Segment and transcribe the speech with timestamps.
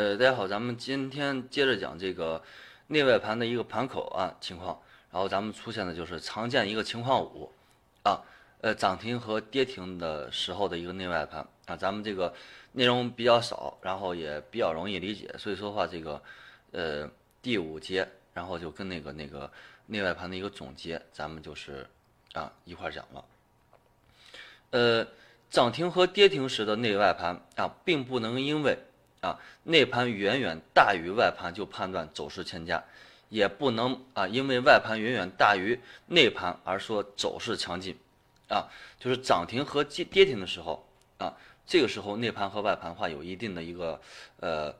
[0.00, 2.42] 呃，大家好，咱们今天接着讲这个
[2.86, 4.80] 内外盘的一个盘口啊情况，
[5.12, 7.52] 然后咱们出现的就是常见一个情况五
[8.02, 8.18] 啊，
[8.62, 11.46] 呃，涨停和跌停的时候的一个内外盘。
[11.66, 12.32] 啊，咱们这个
[12.72, 16.22] 内容比较少，然后也比较容易理解，所以说的话这个
[16.72, 17.06] 呃
[17.42, 19.52] 第五节，然后就跟那个那个
[19.84, 21.86] 内外盘的一个总结，咱们就是
[22.32, 23.24] 啊一块讲了，
[24.70, 25.06] 呃，
[25.50, 28.78] 涨停和跌停时的内外盘啊，并不能因为
[29.20, 32.82] 啊，内盘远远大于外盘就判断走势欠佳，
[33.28, 37.94] 也不能啊，因为外盘远远大于内盘而说走势强劲，
[38.48, 38.66] 啊，
[38.98, 41.36] 就是涨停和跌跌停的时候啊，
[41.66, 44.00] 这个时候内盘和外盘话有一定的一个
[44.38, 44.74] 呃，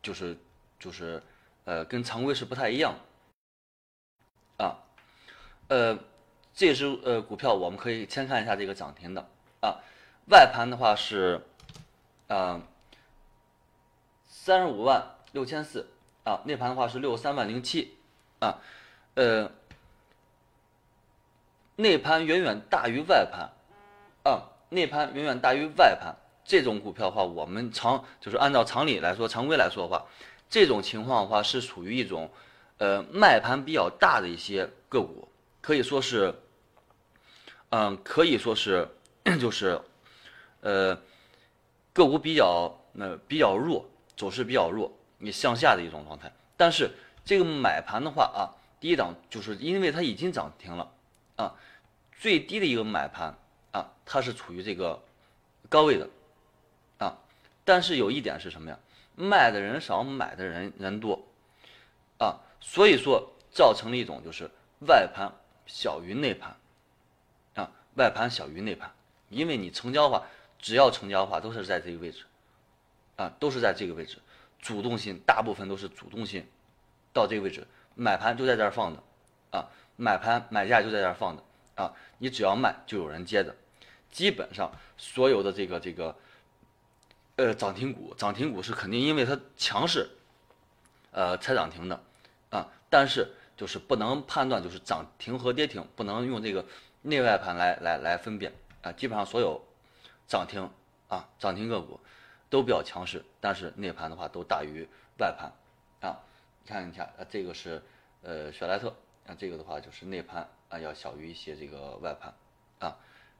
[0.00, 0.38] 就是
[0.78, 1.20] 就是
[1.64, 2.94] 呃，跟常规是不太一样，
[4.56, 4.78] 啊，
[5.66, 5.98] 呃，
[6.54, 9.28] 这只呃股票我们可以先看一下这个涨停的
[9.60, 9.82] 啊，
[10.30, 11.44] 外盘的话是
[12.28, 12.60] 啊。
[14.50, 15.86] 三十五万六千四
[16.24, 17.96] 啊，内盘的话是六十三万零七
[18.40, 18.58] 啊，
[19.14, 19.48] 呃，
[21.76, 23.48] 内盘远远大于外盘
[24.24, 30.04] 啊，内盘远远大于外盘，这种股票的话，我们常就是按照常理来说，常规来说的话，
[30.48, 32.28] 这种情况的话是属于一种
[32.78, 35.28] 呃卖盘比较大的一些个股，
[35.60, 36.34] 可以说是，
[37.68, 38.88] 嗯，可以说是
[39.40, 39.80] 就是
[40.60, 40.98] 呃
[41.92, 43.86] 个股比较呃比较弱。
[44.20, 46.30] 走势比较弱，你向下的一种状态。
[46.54, 46.90] 但是
[47.24, 50.92] 这个买盘的话啊，第一档就是因为它已经涨停了
[51.36, 51.54] 啊，
[52.18, 53.34] 最低的一个买盘
[53.72, 55.02] 啊，它是处于这个
[55.70, 56.06] 高位的
[56.98, 57.16] 啊。
[57.64, 58.78] 但是有一点是什么呀？
[59.16, 61.18] 卖的人少，买的人人多
[62.18, 65.32] 啊，所以说造成了一种就是外盘
[65.64, 66.54] 小于内盘
[67.54, 68.92] 啊，外盘小于内盘，
[69.30, 70.26] 因为你成交的话，
[70.58, 72.26] 只要成交的话都是在这个位置。
[73.20, 74.16] 啊，都是在这个位置，
[74.62, 76.42] 主动性大部分都是主动性，
[77.12, 79.02] 到这个位置买盘就在这儿放的，
[79.50, 81.42] 啊，买盘买价就在这儿放的，
[81.74, 83.54] 啊，你只要卖就有人接的，
[84.10, 86.16] 基本上所有的这个这个，
[87.36, 90.08] 呃，涨停股，涨停股是肯定因为它强势，
[91.10, 92.02] 呃，才涨停的，
[92.48, 96.64] 啊，但是就是不能判断就是涨停和跌停，不能用这个
[97.02, 98.50] 内外盘来来来分辨，
[98.80, 99.62] 啊，基本上所有
[100.26, 100.66] 涨停
[101.08, 102.00] 啊涨停个股。
[102.50, 104.86] 都比较强势，但是内盘的话都大于
[105.18, 105.52] 外盘，
[106.00, 106.18] 啊，
[106.66, 107.80] 看一下，呃，这个是
[108.22, 108.92] 呃雪莱特，
[109.26, 112.34] 啊，这个的话就是内盘啊要小于一些这个外盘，
[112.80, 112.96] 啊，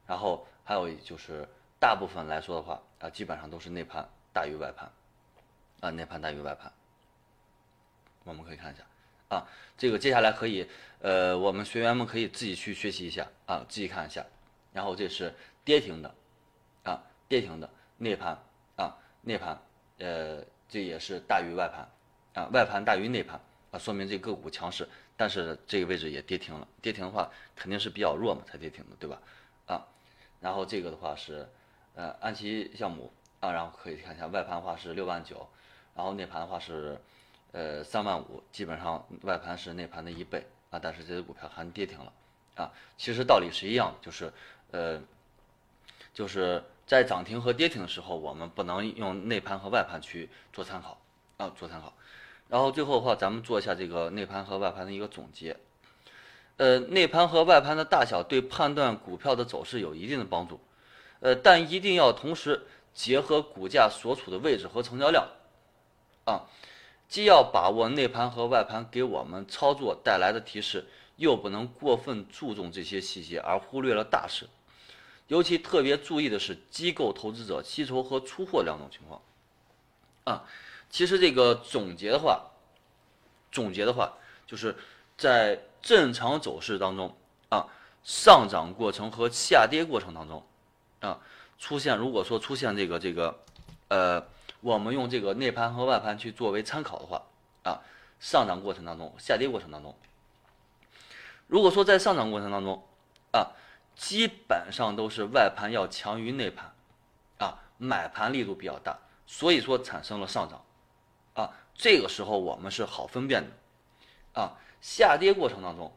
[0.06, 1.46] 然后还有就是
[1.80, 4.88] 大部分来说的话，啊，基本上都是内盘大于外盘，
[5.80, 6.72] 啊，内盘大于外盘，
[8.22, 8.84] 我们可以看一下，
[9.28, 10.68] 啊，这个接下来可以，
[11.00, 14.24] 呃，我们学员们可以自己去学习一下，啊，自己看一下，
[14.72, 15.34] 然后这是
[15.64, 16.14] 跌停的，
[16.84, 18.38] 啊，跌停的内盘。
[18.80, 19.60] 啊内盘，
[19.98, 21.86] 呃，这也是大于外盘，
[22.32, 23.38] 啊，外盘大于内盘，
[23.70, 29.20] 啊，说明这个股强势，但是这个位置也跌停了，跌停的话肯定是比较弱嘛，才跌停的，对吧？
[29.66, 29.86] 啊，
[30.40, 31.46] 然后这个的话是，
[31.94, 35.46] 呃，安琪项目，啊，然后可以看一下外盘的话是六万九，
[35.94, 36.98] 然后内盘的话是，
[37.52, 42.12] 呃，三万五，基本上外盘是内盘的一倍，啊，但是这只股票还跌停了，
[42.54, 44.32] 啊，其实道理是一样的，就是，
[44.70, 44.98] 呃，
[46.14, 46.62] 就是。
[46.86, 51.00] 在涨停和跌停的时候，我们不能用内盘和外盘去做参考
[51.36, 51.92] 啊，做参考。
[52.48, 55.56] 然后最后的话，咱们做一下这个内盘和外盘的一个总结。
[56.56, 60.58] 呃，内盘和外盘的大小对判断股票的走势有一定的帮助，
[61.20, 62.60] 呃，但一定要同时
[62.92, 65.28] 结合股价所处的位置和成交量
[66.24, 66.42] 啊，
[67.08, 70.84] 既要把握内盘和外盘给我们操作带来的提示，
[71.14, 74.48] 又不能过分注重这些细节而忽略了大势。
[75.30, 79.22] 尤其特别注意的是机构投资者吸筹和出货两种情况，
[80.24, 80.44] 啊，
[80.90, 82.50] 其实这个总结的话，
[83.52, 84.12] 总结的话，
[84.44, 84.74] 就是
[85.16, 87.14] 在正常走势当中
[87.48, 87.64] 啊，
[88.02, 90.44] 上涨过程和下跌过程当中，
[90.98, 91.20] 啊，
[91.60, 93.38] 出现如果说出现这个这个，
[93.86, 94.26] 呃，
[94.60, 97.22] 我们用这个内盘和外盘去作为参考的话，
[97.62, 97.78] 啊，
[98.18, 99.94] 上涨过程当中、下跌过程当中，
[101.46, 102.82] 如果说在上涨过程当中，
[103.30, 103.52] 啊。
[103.94, 106.72] 基本上都是外盘要强于内盘，
[107.38, 110.64] 啊，买盘力度比较大，所以说产生了上涨，
[111.34, 115.92] 啊，这个时候我们是好分辨的，啊，下跌过程当中，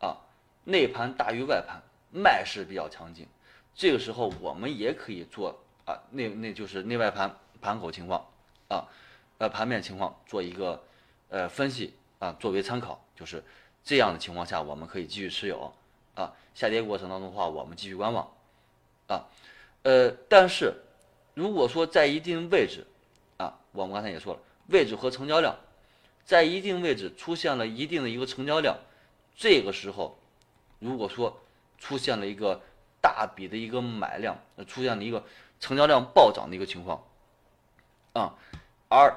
[0.00, 0.16] 啊，
[0.64, 3.26] 内盘大于外盘，卖势比较强劲，
[3.74, 8.26] 这个时候我们也可以做啊，内那就是内外盘盘口情况，
[8.68, 8.84] 啊，
[9.38, 10.84] 呃盘面情况做一个
[11.30, 13.42] 呃分析啊，作为参考，就是
[13.82, 15.72] 这样的情况下，我们可以继续持有。
[16.16, 18.28] 啊，下跌过程当中的话，我们继续观望，
[19.06, 19.24] 啊，
[19.84, 20.74] 呃，但是
[21.34, 22.84] 如果说在一定位置，
[23.36, 25.54] 啊，我们刚才也说了，位置和成交量，
[26.24, 28.76] 在一定位置出现了一定的一个成交量，
[29.36, 30.18] 这个时候，
[30.78, 31.40] 如果说
[31.78, 32.60] 出现了一个
[33.00, 35.22] 大笔的一个买量，出现了一个
[35.60, 37.04] 成交量暴涨的一个情况，
[38.14, 38.34] 啊，
[38.88, 39.14] 而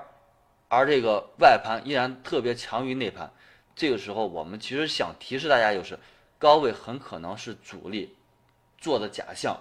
[0.68, 3.31] 而这个外盘依然特别强于内盘，
[3.75, 5.98] 这个时候我们其实想提示大家就是，
[6.39, 8.15] 高位很可能是主力
[8.80, 9.56] 做的假象，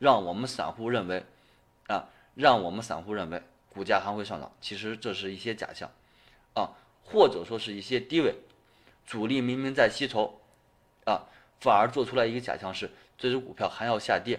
[0.00, 1.22] 让我们散户认为，
[1.86, 3.40] 啊，让我们散户认为。
[3.68, 5.90] 股价还会上涨，其实这是一些假象，
[6.54, 6.70] 啊，
[7.02, 8.32] 或者说是一些低位，
[9.04, 10.40] 主力明明在吸筹，
[11.04, 11.26] 啊，
[11.58, 12.88] 反而做出来一个假象是
[13.18, 14.38] 这只股票还要下跌，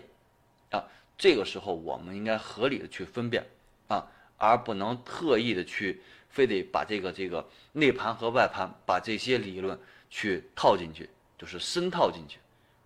[0.72, 3.46] 啊，这个时候我们应该合理的去分辨，
[3.90, 4.08] 啊，
[4.38, 9.78] 而不能特意的去非得把这个这个内盘和外盘把这些理论
[10.10, 12.40] 去套进去，就是深套进去，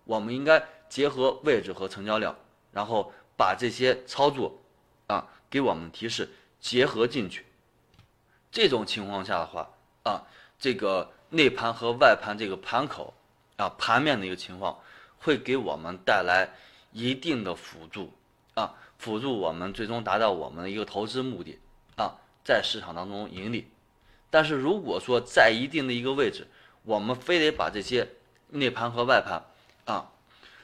[0.04, 2.36] 我们应该结合位置和成交量，
[2.72, 4.58] 然后把这些操作，
[5.06, 6.28] 啊，给我们提示。
[6.62, 7.46] 结合进去，
[8.52, 9.66] 这种情况下的话
[10.02, 10.20] 啊，
[10.58, 13.14] 这个内盘和外盘这个盘口
[13.56, 14.78] 啊盘面的一个情况，
[15.18, 16.46] 会给我们带来
[16.92, 18.12] 一定的辅助
[18.52, 21.58] 啊，辅助我们最终达到我们的一个投资目的
[21.96, 22.14] 啊，
[22.44, 23.66] 在市场当中盈利。
[24.28, 26.46] 但是如果说在一定的一个位置，
[26.82, 28.06] 我们非得把这些
[28.50, 29.44] 内盘和外盘
[29.84, 30.10] 啊，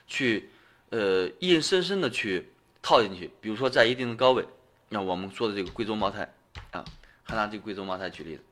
[0.07, 0.51] 去
[0.91, 2.53] 呃硬生生的去
[2.83, 4.47] 套进去，比如说在一定的高位。
[4.89, 6.33] 那我们说的这个贵州茅台
[6.71, 6.85] 啊，
[7.25, 8.43] 还拿这个贵州茅台举例子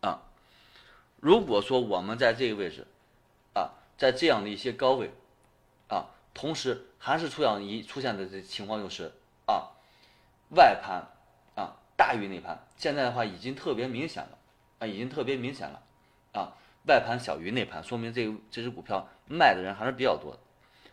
[0.00, 0.20] 啊。
[1.20, 2.86] 如果说我们在这个位置
[3.54, 5.12] 啊，在这样的一些高位
[5.88, 9.12] 啊，同时还是出现一出现的这情况就是
[9.46, 9.70] 啊，
[10.56, 11.06] 外盘
[11.54, 14.38] 啊大于内盘，现在的话已经特别明显了
[14.80, 15.82] 啊，已经特别明显了
[16.32, 16.56] 啊，
[16.86, 20.38] 外盘小于内盘，说明这这只股票卖的人还是比较多的。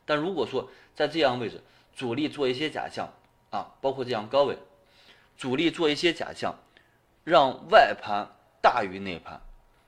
[0.05, 1.61] 但如果说在这样位置，
[1.95, 3.09] 主力做一些假象。
[3.49, 4.57] 啊，包括这样高位，
[5.37, 6.53] 主力做一些假象，
[7.23, 8.27] 让外盘
[8.61, 9.39] 大于内盘，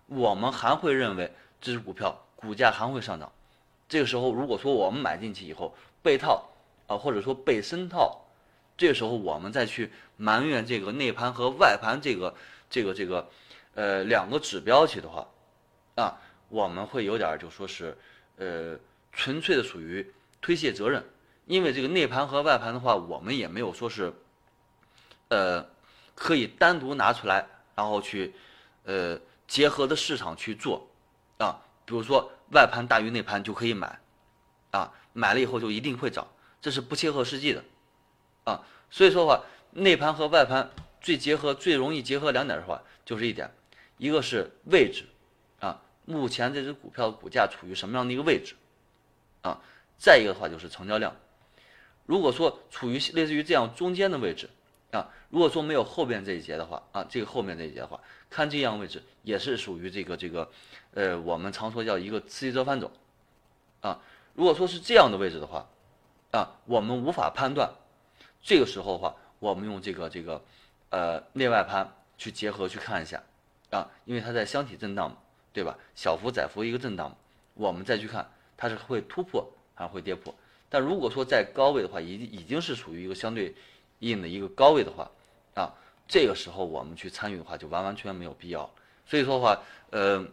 [0.07, 1.30] 我们还会认为
[1.60, 3.30] 这只股票股价还会上涨。
[3.90, 6.50] 这个时候，如果说我们买进去以后被套
[6.88, 8.22] 啊，或者说被深套，
[8.78, 12.34] 这个时候我们再去埋怨这个内盘和外盘这个
[12.69, 13.30] 这个这个
[13.75, 15.28] 呃两个指标去的话，
[16.00, 16.18] 啊，
[16.48, 17.98] 我们会有点就说是
[18.38, 18.78] 呃
[19.12, 20.10] 纯粹的属于
[20.40, 21.04] 推卸责任。
[21.46, 24.13] 因为这个内盘和外盘的话，我们也没有说是，
[25.30, 25.66] 呃，
[26.13, 27.44] 可以单独拿出来，
[27.74, 28.31] 然后去，
[28.84, 30.88] 呃，结合的市场去做，
[31.40, 34.00] 啊，比如说外盘大于内盘就可以买，
[34.69, 36.28] 啊，买了以后就一定会涨，
[36.62, 37.63] 这是不切合实际的，
[38.44, 40.69] 啊，所以说的话，内盘和外盘
[41.01, 43.51] 最结合最容易结合两点的话，就是一点，
[43.98, 45.04] 一个是位置，
[46.09, 48.56] 目前这只股票的股价处于什么样的一个位置，
[49.44, 49.61] 啊，
[49.95, 51.15] 再一个的话就是成交量。
[52.07, 54.50] 如果说处于类似于这样中间的位置
[54.91, 60.50] 啊，如果说没有后边这一节的话啊，这个后面这一节的话，看这样位置也是属于这个这个，
[60.95, 62.91] 呃，我们常说叫一个次级折返走
[63.81, 64.01] 啊。
[64.33, 65.69] 如果说是这样的位置的话
[66.31, 67.71] 啊，我们无法判断，
[68.41, 70.44] 这个时候的话，我们用这个这个
[70.89, 73.21] 呃内外盘去结合去看一下
[73.69, 75.17] 啊，因为它在箱体震荡嘛，
[75.51, 75.78] 对吧？
[75.96, 77.16] 小幅窄幅一个震荡，
[77.54, 80.34] 我们再去看它是会突破还是会跌破。
[80.69, 83.56] 但如果说在高位的话，已已经是属于一个相对
[84.00, 85.10] 硬的一个高位的话，
[85.56, 85.74] 啊，
[86.07, 88.70] 这个时候我们去参与的话，就完完全没有必要。
[89.06, 90.24] 所以说的话，呃，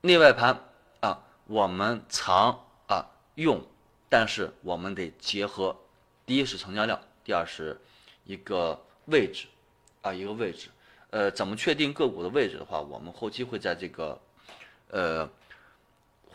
[0.00, 0.56] 内外盘
[1.00, 3.04] 啊，我们常啊
[3.34, 3.60] 用，
[4.08, 5.76] 但是我们得结合，
[6.24, 7.80] 第一是成交量，第二是
[8.24, 9.48] 一个位置，
[10.02, 10.68] 啊，一个位置。
[11.14, 14.20] 呃，怎么确定个股的位置的话，我们后期会在这个，
[14.90, 15.30] 呃。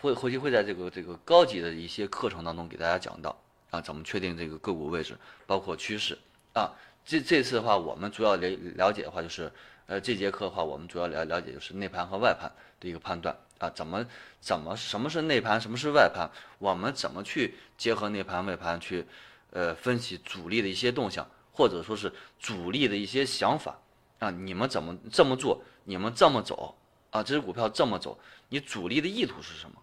[0.02, 3.38] 会后期会在这个这个高级的一些课程当中给大家讲到
[3.70, 5.14] 啊，怎么确定这个个股位置，
[5.46, 6.18] 包括趋势
[6.54, 6.72] 啊。
[7.04, 9.52] 这这次的话，我们主要了了解的话就是，
[9.88, 14.06] 呃，这节课的话，我们主要了了解就是内盘和外盘的一个判断啊，怎么
[14.40, 19.06] 怎么什么是内盘，什么是外盘，我们怎么去结合内盘外盘去，
[19.52, 22.10] 呃，分析主力的一些动向，或者说是
[22.40, 23.78] 主力的一些想法
[24.20, 26.76] 啊，你们怎么这么做，你们这么走
[27.10, 28.18] 啊，这只股票这么走，
[28.50, 29.76] 你主力的意图是什么？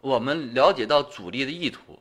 [0.00, 1.98] 我们了解到主力的意图，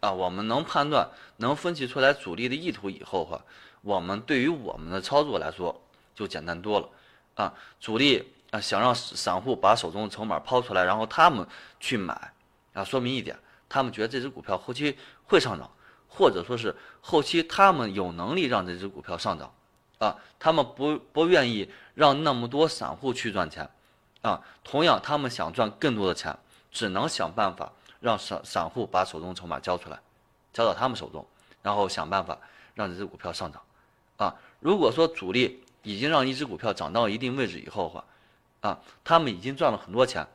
[0.00, 3.42] 啊，我们能判断、能分析出来主力的意图以后哈，
[3.82, 5.80] 我们对于我们的操作来说
[6.14, 6.88] 就简单多了，
[7.34, 11.46] 啊，主力啊想让散户把手中的筹码抛出来，然后他们
[11.80, 12.32] 去买，
[12.74, 15.70] 啊，说明一点，他们觉得这只股票后期会上涨，
[16.08, 19.52] 或者说是后期他们有能力让这只股票上涨，
[19.98, 23.68] 啊，他们不不愿意让那么多散户去赚钱，
[24.22, 26.36] 啊，同样他们想赚更多的钱。
[26.72, 29.98] 只能想办法让散散户把手中筹码交出来，
[30.52, 31.26] 交到他们手中，
[31.62, 32.36] 然后想办法
[32.74, 33.62] 让这只股票上涨，
[34.18, 38.04] 啊，如果说主力已经让一只股票涨到一定位置以后的话，
[38.60, 40.26] 啊，他们已经赚了很多钱，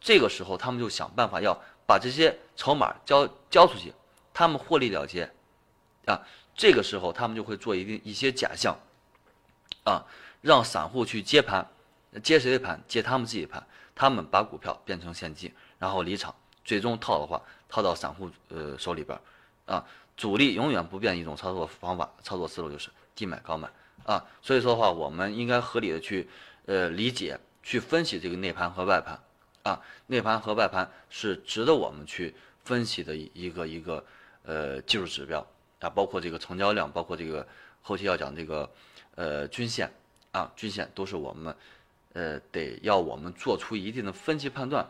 [0.00, 1.54] 这个时候他们就想办法要
[1.86, 3.92] 把这些筹码交交出去，
[4.32, 5.30] 他们获利了结，
[6.06, 6.18] 啊，
[6.54, 8.74] 这个时候他们就会做一定一些假象，
[9.84, 10.04] 啊，
[10.40, 11.66] 让散户去接盘，
[12.22, 12.80] 接谁的盘？
[12.86, 16.34] 接他们自己的盘，他们把股票变成现金，然后离场，
[16.64, 19.18] 最终套的话套到散户呃手里边，
[19.66, 19.84] 啊，
[20.16, 23.68] 主力永远不变一种操作方法，操作思路就是低买高卖。
[24.06, 26.26] 啊，所以说的话，我们应该合理的去，
[26.64, 29.20] 呃，理解、去分析这个内盘和外盘，
[29.62, 32.34] 啊，内盘和外盘是值得我们去
[32.64, 34.04] 分析的一个一个
[34.42, 35.46] 呃技术指标
[35.80, 37.46] 啊，包括这个成交量，包括这个
[37.82, 38.68] 后期要讲这个
[39.14, 39.90] 呃均线
[40.32, 41.54] 啊，均线都是我们
[42.12, 44.86] 呃得要我们做出一定的分析判断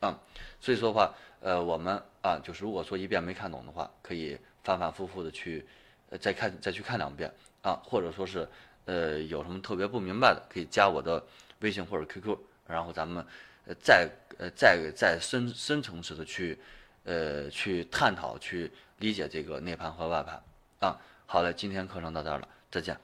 [0.00, 0.18] 啊，
[0.60, 5.66] 所以说的话，呃，我们啊，就是如果说一遍没看懂的话，可以反反复复的去
[6.10, 7.32] 呃再看再去看两遍。
[7.64, 8.46] 啊，或者说是，
[8.84, 11.24] 呃，有什么特别不明白的，可以加我的
[11.60, 13.26] 微信或者 QQ，然后咱们，
[13.64, 14.06] 呃，再
[14.36, 16.58] 呃再再深深层次的去，
[17.04, 20.42] 呃，去探讨、去理解这个内盘和外盘。
[20.80, 22.94] 啊，好嘞，今天课程到这儿了，再见。